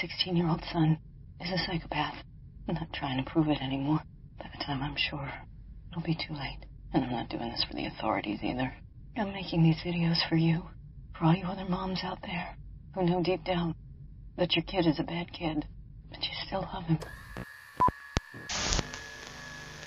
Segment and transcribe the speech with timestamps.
[0.00, 0.98] 16 year old son
[1.40, 2.14] is a psychopath.
[2.68, 4.00] I'm not trying to prove it anymore.
[4.38, 5.32] By the time I'm sure,
[5.90, 6.66] it'll be too late.
[6.92, 8.72] And I'm not doing this for the authorities either.
[9.16, 10.62] I'm making these videos for you,
[11.18, 12.56] for all you other moms out there
[12.94, 13.74] who know deep down
[14.36, 15.66] that your kid is a bad kid,
[16.10, 16.98] but you still love him.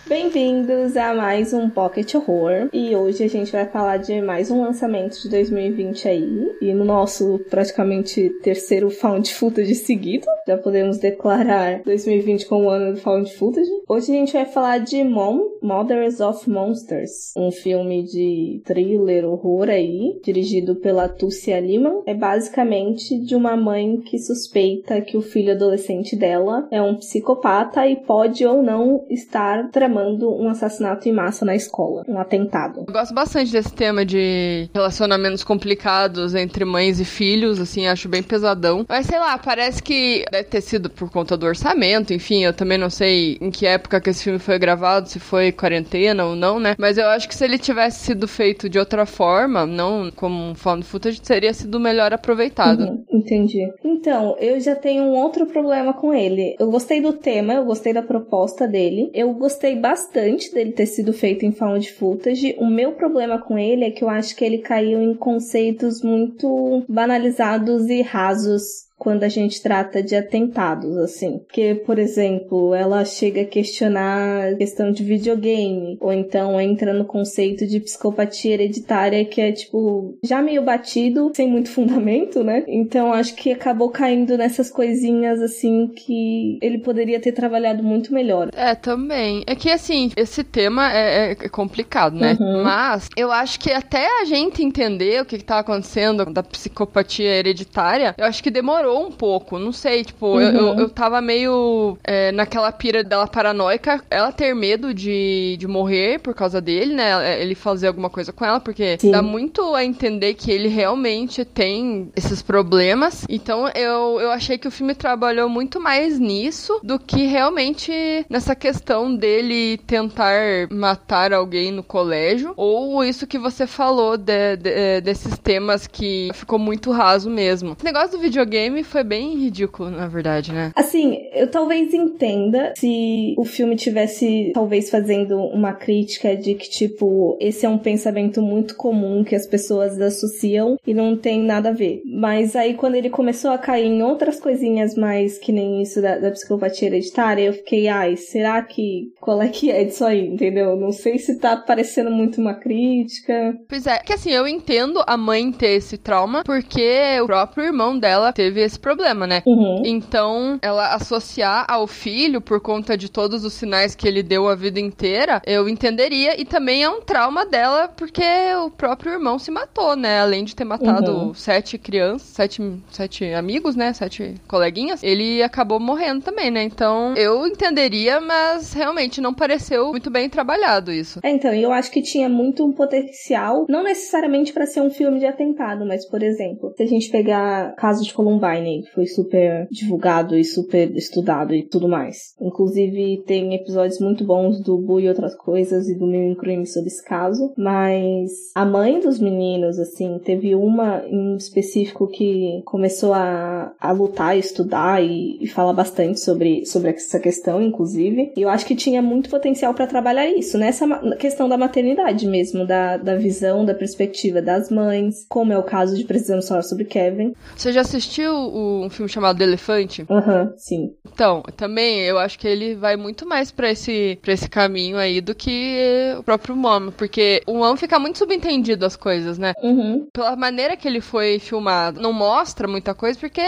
[0.07, 2.69] Bem-vindos a mais um Pocket Horror.
[2.73, 6.51] E hoje a gente vai falar de mais um lançamento de 2020 aí.
[6.59, 10.25] E no nosso praticamente terceiro Found Footage seguido.
[10.47, 13.69] Já podemos declarar 2020 como o ano do Found Footage.
[13.87, 17.33] Hoje a gente vai falar de Mom, Mothers of Monsters.
[17.37, 22.01] Um filme de thriller, horror aí, dirigido pela Tussia Lima.
[22.05, 27.87] É basicamente de uma mãe que suspeita que o filho adolescente dela é um psicopata
[27.87, 32.85] e pode ou não estar tramando um assassinato em massa na escola, um atentado.
[32.87, 38.23] Eu gosto bastante desse tema de relacionamentos complicados entre mães e filhos, assim, acho bem
[38.23, 38.85] pesadão.
[38.87, 42.77] Mas sei lá, parece que deve ter sido por conta do orçamento, enfim, eu também
[42.77, 46.59] não sei em que época que esse filme foi gravado, se foi quarentena ou não,
[46.59, 46.75] né?
[46.77, 50.55] Mas eu acho que se ele tivesse sido feito de outra forma, não como um
[50.55, 52.83] found footage, teria sido melhor aproveitado.
[52.83, 53.71] Uhum, entendi.
[53.83, 56.55] Então, eu já tenho um outro problema com ele.
[56.59, 61.11] Eu gostei do tema, eu gostei da proposta dele, eu gostei bastante dele ter sido
[61.11, 62.55] feito em found footage.
[62.59, 66.85] O meu problema com ele é que eu acho que ele caiu em conceitos muito
[66.87, 71.39] banalizados e rasos quando a gente trata de atentados, assim.
[71.39, 77.03] Porque, por exemplo, ela chega a questionar a questão de videogame, ou então entra no
[77.03, 82.63] conceito de psicopatia hereditária, que é, tipo, já meio batido, sem muito fundamento, né?
[82.67, 88.49] Então, acho que acabou caindo nessas coisinhas, assim, que ele poderia ter trabalhado muito melhor.
[88.55, 89.43] É, também.
[89.47, 92.37] É que, assim, esse tema é, é complicado, né?
[92.39, 92.61] Uhum.
[92.61, 97.31] Mas, eu acho que até a gente entender o que, que tá acontecendo da psicopatia
[97.35, 100.41] hereditária, eu acho que demorou um pouco, não sei, tipo, uhum.
[100.41, 105.67] eu, eu, eu tava meio é, naquela pira dela paranoica, ela ter medo de, de
[105.67, 109.11] morrer por causa dele, né, ele fazer alguma coisa com ela, porque Sim.
[109.11, 114.67] dá muito a entender que ele realmente tem esses problemas, então eu, eu achei que
[114.67, 117.91] o filme trabalhou muito mais nisso do que realmente
[118.29, 125.01] nessa questão dele tentar matar alguém no colégio, ou isso que você falou de, de,
[125.01, 127.73] desses temas que ficou muito raso mesmo.
[127.73, 130.71] Esse negócio do videogame filme foi bem ridículo, na verdade, né?
[130.75, 137.37] Assim, eu talvez entenda se o filme tivesse, talvez, fazendo uma crítica de que, tipo,
[137.39, 141.73] esse é um pensamento muito comum que as pessoas associam e não tem nada a
[141.73, 142.01] ver.
[142.05, 146.17] Mas aí, quando ele começou a cair em outras coisinhas mais que nem isso da,
[146.17, 149.11] da psicopatia hereditária, eu fiquei, ai, será que.
[149.19, 150.75] Qual é que é disso aí, entendeu?
[150.75, 153.55] Não sei se tá parecendo muito uma crítica.
[153.67, 157.97] Pois é, que assim, eu entendo a mãe ter esse trauma, porque o próprio irmão
[157.97, 159.43] dela teve esse problema, né?
[159.45, 159.83] Uhum.
[159.85, 164.55] Então, ela associar ao filho por conta de todos os sinais que ele deu a
[164.55, 166.39] vida inteira, eu entenderia.
[166.39, 168.23] E também é um trauma dela, porque
[168.65, 170.21] o próprio irmão se matou, né?
[170.21, 171.33] Além de ter matado uhum.
[171.33, 173.91] sete crianças, sete, sete amigos, né?
[173.93, 176.63] Sete coleguinhas, ele acabou morrendo também, né?
[176.63, 181.19] Então, eu entenderia, mas realmente não pareceu muito bem trabalhado isso.
[181.23, 185.19] É, então, eu acho que tinha muito um potencial, não necessariamente para ser um filme
[185.19, 189.67] de atentado, mas, por exemplo, se a gente pegar caso de Columbine, que foi super
[189.71, 192.33] divulgado e super estudado e tudo mais.
[192.39, 196.89] Inclusive, tem episódios muito bons do Bu e outras coisas e do meu crime sobre
[196.89, 197.53] esse caso.
[197.57, 204.37] Mas a mãe dos meninos, assim, teve uma em específico que começou a, a lutar,
[204.37, 208.31] estudar e, e falar bastante sobre, sobre essa questão, inclusive.
[208.35, 212.65] E eu acho que tinha muito potencial para trabalhar isso, nessa questão da maternidade mesmo,
[212.65, 216.85] da, da visão, da perspectiva das mães, como é o caso de Precisamos Falar sobre
[216.85, 217.33] Kevin.
[217.55, 220.05] Você já assistiu o, um filme chamado Elefante?
[220.09, 220.95] Aham, uhum, sim.
[221.05, 225.21] Então, também eu acho que ele vai muito mais para esse, pra esse caminho aí
[225.21, 229.53] do que o próprio Mom, porque o Mom fica muito subentendido as coisas, né?
[229.61, 230.07] Uhum.
[230.13, 233.41] Pela maneira que ele foi filmado, não mostra muita coisa, porque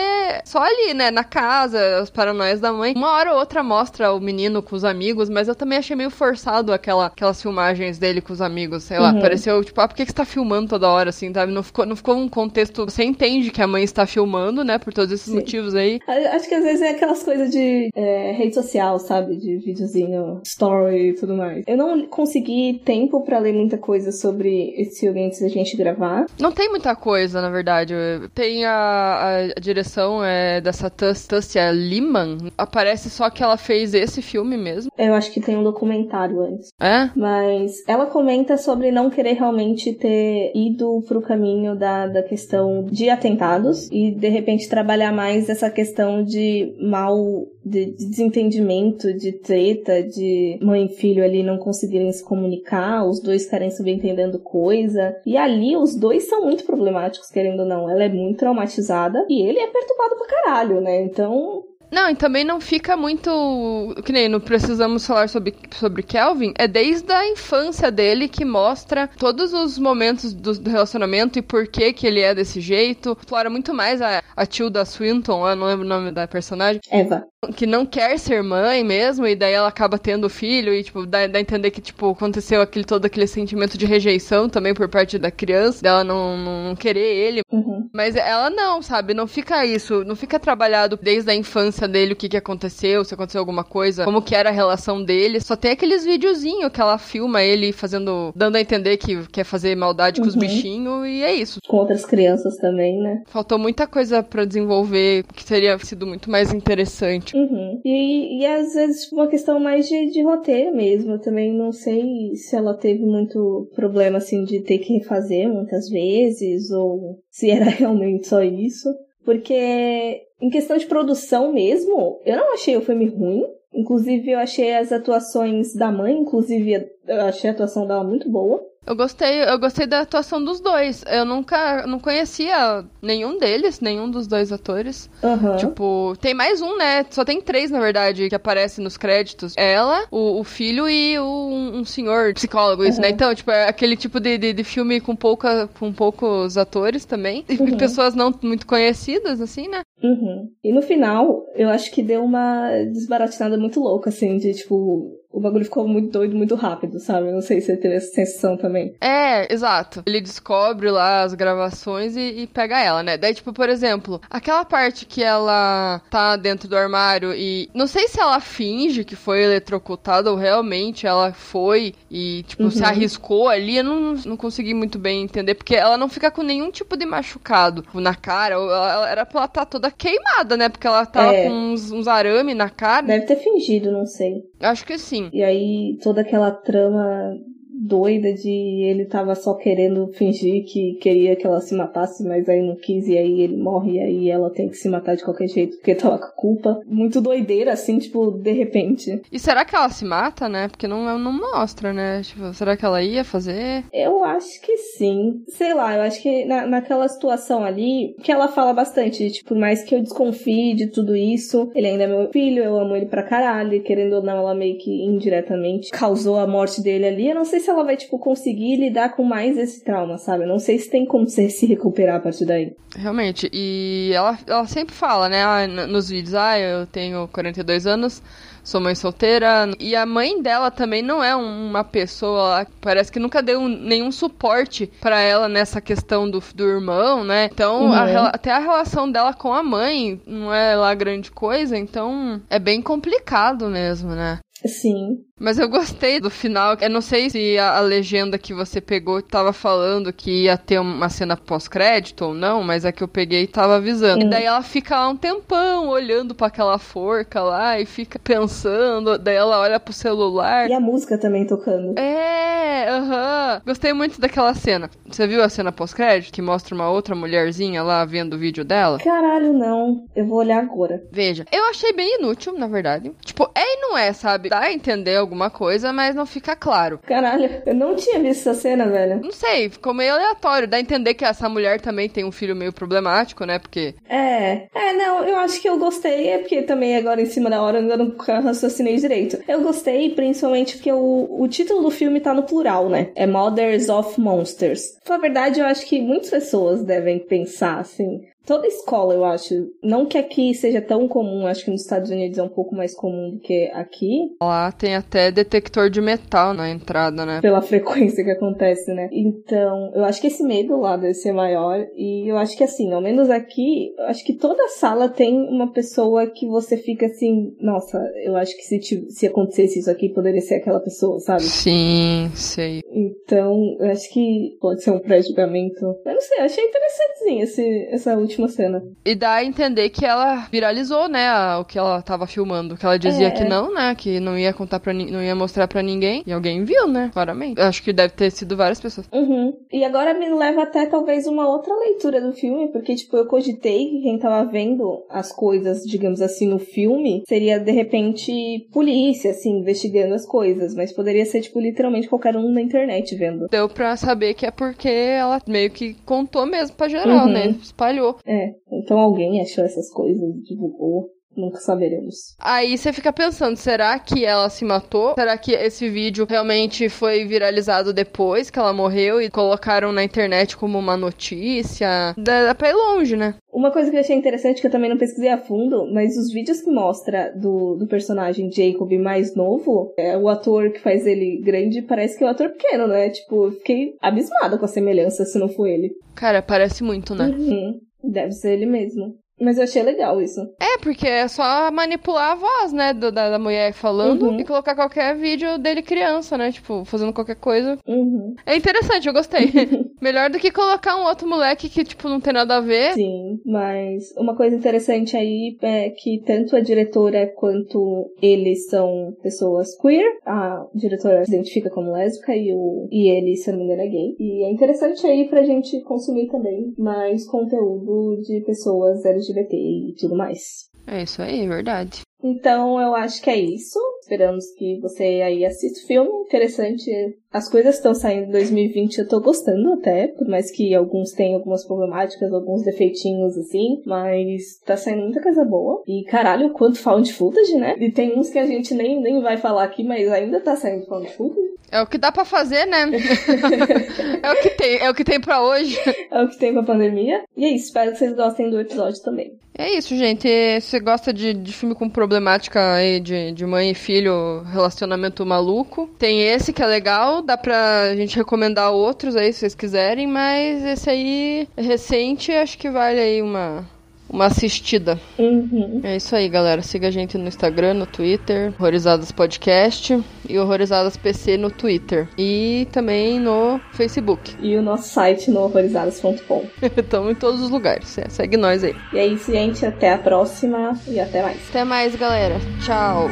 [0.46, 2.94] só ali, né, na casa, as paranoias da mãe.
[2.96, 6.10] Uma hora ou outra mostra o menino com os amigos, mas eu também achei meio
[6.10, 9.22] forçado aquela, aquelas filmagens dele com os amigos, sei lá, uhum.
[9.22, 11.52] pareceu tipo, ah, por que, que você tá filmando toda hora, assim, sabe?
[11.52, 14.94] Não ficou, não ficou um contexto, você entende que a mãe está filmando, né, por
[14.94, 15.36] todos esses Sim.
[15.36, 16.00] motivos aí.
[16.08, 19.38] Acho que às vezes é aquelas coisas de é, rede social, sabe?
[19.38, 21.64] De videozinho, story e tudo mais.
[21.68, 26.26] Eu não consegui tempo para ler muita coisa sobre esse filme antes da gente gravar.
[26.40, 27.94] Não tem muita coisa, na verdade.
[28.34, 32.38] Tem a, a direção é, dessa Tussia Liman.
[32.58, 34.92] Aparece só que ela fez esse filme mesmo.
[34.98, 36.70] Eu acho que tem um documentário antes.
[36.80, 37.10] É?
[37.16, 43.10] Mas ela comenta sobre não querer realmente ter ido pro caminho da, da questão de
[43.10, 47.16] atentados e de repente trabalhar mais essa questão de mal,
[47.64, 53.22] de, de desentendimento, de treta, de mãe e filho ali não conseguirem se comunicar, os
[53.22, 55.16] dois estarem subentendendo coisa.
[55.28, 57.88] E ali os dois são muito problemáticos, querendo ou não.
[57.88, 61.04] Ela é muito traumatizada e ele é perturbado pra caralho, né?
[61.04, 63.96] Então não, e também não fica muito.
[64.04, 66.54] Que nem não precisamos falar sobre, sobre Kelvin.
[66.58, 71.68] É desde a infância dele que mostra todos os momentos do, do relacionamento e por
[71.68, 73.18] que que ele é desse jeito.
[73.20, 76.82] Explora muito mais a, a Tilda Swinton, eu não lembro o nome da personagem.
[76.90, 77.26] Eva.
[77.56, 81.28] Que não quer ser mãe mesmo, e daí ela acaba tendo filho, e, tipo, dá,
[81.28, 85.18] dá a entender que, tipo, aconteceu aquele, todo aquele sentimento de rejeição também por parte
[85.18, 87.42] da criança, dela não, não querer ele.
[87.52, 87.90] Uhum.
[87.94, 89.14] Mas ela não, sabe?
[89.14, 93.14] Não fica isso, não fica trabalhado desde a infância dele o que, que aconteceu, se
[93.14, 95.40] aconteceu alguma coisa, como que era a relação dele.
[95.40, 99.76] Só tem aqueles videozinhos que ela filma ele fazendo, dando a entender que quer fazer
[99.76, 100.40] maldade com os Uhum.
[100.42, 101.60] bichinhos, e é isso.
[101.68, 103.24] Com outras crianças também, né?
[103.28, 107.36] Faltou muita coisa pra desenvolver que teria sido muito mais interessante.
[107.36, 107.82] Uhum.
[107.84, 111.14] E, e às vezes uma questão mais de, de roteiro mesmo.
[111.14, 115.90] Eu também não sei se ela teve muito problema assim de ter que refazer muitas
[115.90, 118.90] vezes ou se era realmente só isso.
[119.24, 123.46] Porque em questão de produção mesmo, eu não achei o filme ruim.
[123.74, 128.64] Inclusive, eu achei as atuações da mãe, inclusive, eu achei a atuação dela muito boa.
[128.86, 131.04] Eu gostei, eu gostei da atuação dos dois.
[131.10, 135.10] Eu nunca não conhecia nenhum deles, nenhum dos dois atores.
[135.24, 135.56] Aham.
[135.56, 137.06] Tipo, tem mais um, né?
[137.10, 139.54] Só tem três, na verdade, que aparecem nos créditos.
[139.58, 143.08] Ela, o, o filho e o, um, senhor psicólogo, isso, né?
[143.08, 143.14] Uhum.
[143.14, 147.46] Então, tipo, é aquele tipo de, de, de filme com, pouca, com poucos atores também.
[147.50, 147.78] E Uhum.
[147.78, 149.82] pessoas não muito conhecidas, assim, né?
[150.04, 150.50] Uhum.
[150.64, 155.40] E no final, eu acho que deu uma desbaratinada muito louca, assim, de tipo, o
[155.42, 157.32] bagulho ficou muito doido, muito rápido, sabe?
[157.32, 158.96] Não sei se você teve essa sensação também.
[159.02, 160.04] É, exato.
[160.06, 163.18] Ele descobre lá as gravações e, e pega ela, né?
[163.18, 167.70] Daí, tipo, por exemplo, aquela parte que ela tá dentro do armário e.
[167.74, 172.80] Não sei se ela finge que foi eletrocutada ou realmente ela foi e, tipo, se
[172.82, 172.86] Uhum.
[172.88, 173.78] arriscou ali.
[173.78, 177.06] Eu não, não consegui muito bem entender, porque ela não fica com nenhum tipo de
[177.06, 178.60] machucado na cara.
[178.60, 180.70] ou Ela, ela- era pra ela estar toda queimada, né?
[180.70, 181.44] Porque ela tava É.
[181.46, 183.06] com uns, uns arame na cara.
[183.08, 184.44] Deve ter fingido, não sei.
[184.62, 185.23] Acho que sim.
[185.32, 187.38] E aí toda aquela trama
[187.84, 192.62] doida de ele tava só querendo fingir que queria que ela se matasse, mas aí
[192.62, 195.48] não quis, e aí ele morre, e aí ela tem que se matar de qualquer
[195.48, 196.82] jeito porque tava com a culpa.
[196.86, 199.22] Muito doideira, assim, tipo, de repente.
[199.32, 200.68] E será que ela se mata, né?
[200.70, 202.22] Porque não, não mostra, né?
[202.24, 203.84] Tipo, será que ela ia fazer?
[203.92, 205.44] Eu acho que sim.
[205.50, 209.58] Sei lá, eu acho que na, naquela situação ali, que ela fala bastante, tipo, por
[209.58, 213.08] mais que eu desconfie de tudo isso, ele ainda é meu filho, eu amo ele
[213.08, 217.30] pra caralho, e querendo ou não, ela meio que indiretamente causou a morte dele ali.
[217.30, 220.44] Eu não sei se ela vai, tipo, conseguir lidar com mais esse trauma, sabe?
[220.44, 222.74] Eu não sei se tem como você se recuperar a partir daí.
[222.96, 223.50] Realmente.
[223.52, 225.44] E ela, ela sempre fala, né?
[225.44, 228.22] ah, nos vídeos, ah, eu tenho 42 anos,
[228.64, 229.70] sou mãe solteira.
[229.80, 234.12] E a mãe dela também não é um- uma pessoa, parece que nunca deu nenhum
[234.12, 237.50] suporte pra ela nessa questão do, do irmão, né?
[237.52, 238.06] Então, a Uhum.
[238.08, 242.60] rela- até a relação dela com a mãe não é lá grande coisa, então é
[242.60, 244.40] bem complicado mesmo, né?
[244.66, 245.26] Sim.
[245.40, 246.78] Mas eu gostei do final.
[246.80, 250.80] Eu não sei se a, a legenda que você pegou tava falando que ia ter
[250.80, 254.24] uma cena pós-crédito ou não, mas a que eu peguei tava avisando.
[254.24, 254.28] Hum.
[254.28, 259.18] E daí ela fica lá um tempão olhando pra aquela forca lá e fica pensando.
[259.18, 260.70] Daí ela olha pro celular.
[260.70, 262.00] E a música também tocando.
[262.00, 263.62] É, aham.
[263.66, 264.90] Gostei muito daquela cena.
[265.06, 269.00] Você viu a cena pós-crédito que mostra uma outra mulherzinha lá vendo o vídeo dela?
[269.00, 270.06] Caralho, não.
[270.16, 271.04] Eu vou olhar agora.
[271.12, 273.12] Veja, eu achei bem inútil, na verdade.
[273.26, 274.43] Tipo, é e não é, sabe?
[274.50, 277.00] Dá a entender alguma coisa, mas não fica claro.
[277.06, 279.22] Caralho, eu não tinha visto essa cena, velho.
[279.22, 280.68] Não sei, ficou meio aleatório.
[280.68, 283.60] Dá a entender que essa mulher também tem um filho meio problemático, né?
[283.60, 283.96] Porque.
[284.08, 287.62] É, é, não, eu acho que eu gostei, é porque também agora em cima da
[287.62, 289.40] hora eu não raciocinei direito.
[289.48, 293.12] Eu gostei principalmente porque o, o título do filme tá no plural, né?
[293.16, 294.98] É Mothers of Monsters.
[295.08, 298.22] Na verdade, eu acho que muitas pessoas devem pensar assim.
[298.46, 299.54] Toda escola, eu acho.
[299.82, 302.94] Não que aqui seja tão comum, acho que nos Estados Unidos é um pouco mais
[302.94, 307.40] comum do que aqui, Lá tem até detector de metal na entrada, né?
[307.42, 309.08] pela frequência que acontece, né?
[309.14, 311.86] Então, eu acho que esse medo lá deve ser maior.
[311.96, 315.72] E eu acho que assim, ao menos aqui, eu acho que toda sala tem uma
[315.72, 320.10] pessoa que você fica assim, nossa, eu acho que se, ti- se acontecesse isso aqui,
[320.10, 321.44] poderia ser aquela pessoa, sabe?
[321.44, 322.82] Sim, sei.
[322.92, 325.80] Então, eu acho que pode ser um pré-julgamento.
[326.06, 328.84] Eu não sei, eu achei interessantezinho esse, essa última última cena.
[329.06, 332.76] E dá a entender que ela viralizou, né, o que ela tava filmando.
[332.76, 333.32] Que ela dizia é.
[333.32, 336.24] que não, né, que não ia contar para não ia mostrar para ninguém.
[336.26, 337.60] E alguém viu, né, claramente.
[337.62, 339.08] Acho que deve ter sido várias pessoas.
[339.12, 339.54] Uhum.
[339.72, 343.90] E agora me leva até talvez uma outra leitura do filme, porque, tipo, eu cogitei
[343.90, 349.60] que quem tava vendo as coisas, digamos assim, no filme, seria, de repente, polícia, assim,
[349.60, 350.76] investigando as coisas.
[350.76, 353.48] Mas poderia ser, tipo, literalmente qualquer um na internet vendo.
[353.50, 357.46] Deu pra saber que é porque ela meio que contou mesmo pra geral, né?
[357.46, 357.52] uhum.
[357.52, 357.56] né?
[357.62, 358.18] Espalhou.
[358.26, 361.10] É, então alguém achou essas coisas, divulgou.
[361.36, 362.36] Nunca saberemos.
[362.40, 365.16] Aí você fica pensando, será que ela se matou?
[365.16, 370.56] Será que esse vídeo realmente foi viralizado depois que ela morreu e colocaram na internet
[370.56, 372.14] como uma notícia?
[372.18, 373.36] Dá, dá pra ir longe, né?
[373.52, 376.32] Uma coisa que eu achei interessante, que eu também não pesquisei a fundo, mas os
[376.32, 381.42] vídeos que mostra do, do personagem Jacob mais novo, é, o ator que faz ele
[381.44, 383.10] grande parece que é um ator pequeno, né?
[383.10, 385.92] Tipo, fiquei abismada com a semelhança se não for ele.
[386.16, 387.26] Cara, parece muito, né?
[387.26, 387.80] Uhum.
[388.04, 389.18] Deve ser ele mesmo.
[389.40, 390.40] Mas eu achei legal isso.
[390.60, 394.40] É, porque é só manipular a voz, né, do, da, da mulher falando uhum.
[394.40, 396.52] e colocar qualquer vídeo dele criança, né?
[396.52, 397.78] Tipo, fazendo qualquer coisa.
[397.88, 398.36] Uhum.
[398.46, 399.52] É interessante, eu gostei.
[400.04, 402.94] Melhor do que colocar um outro moleque que, tipo, não tem nada a ver.
[402.94, 409.76] Sim, mas uma coisa interessante aí é que tanto a diretora quanto eles são pessoas
[409.78, 410.18] queer.
[410.26, 413.88] A diretora se identifica como lésbica e, o, e ele, se não me engano, é
[413.88, 414.16] gay.
[414.20, 419.96] E é interessante aí pra gente consumir também mais conteúdo de pessoas LGBT LGBT e
[419.98, 420.70] tudo mais.
[420.86, 422.02] É isso aí, é verdade.
[422.24, 423.78] Então eu acho que é isso.
[424.02, 426.10] Esperamos que você aí assista o filme.
[426.26, 426.90] Interessante.
[427.32, 431.40] As coisas estão saindo em 2020, eu tô gostando até, por mais que alguns tenham
[431.40, 435.82] algumas problemáticas, alguns defeitinhos assim, mas tá saindo muita coisa boa.
[435.88, 437.76] E caralho, quanto found footage, né?
[437.80, 440.86] E tem uns que a gente nem, nem vai falar aqui, mas ainda tá saindo
[440.86, 441.43] found footage.
[441.74, 442.84] É o que dá para fazer, né?
[444.22, 445.76] é o que tem, é o que tem para hoje.
[446.12, 447.24] É o que tem pra pandemia.
[447.36, 449.40] E é isso, espero que vocês gostem do episódio também.
[449.58, 450.28] É isso, gente.
[450.62, 455.26] Se você gosta de, de filme com problemática aí de, de mãe e filho, relacionamento
[455.26, 460.06] maluco, tem esse que é legal, dá pra gente recomendar outros aí se vocês quiserem,
[460.06, 463.68] mas esse aí recente, acho que vale aí uma,
[464.14, 465.00] uma assistida.
[465.18, 465.82] Uhum.
[465.84, 466.62] É isso aí, galera.
[466.62, 472.08] Siga a gente no Instagram, no Twitter, Horrorizadas Podcast e Horrorizadas PC no Twitter.
[472.16, 474.36] E também no Facebook.
[474.40, 476.46] E o nosso site no horrorizadas.com.
[476.62, 477.98] Estamos em todos os lugares.
[477.98, 478.76] É, segue nós aí.
[478.94, 479.66] E é isso, gente.
[479.66, 481.50] Até a próxima e até mais.
[481.50, 482.36] Até mais, galera.
[482.64, 483.10] Tchau.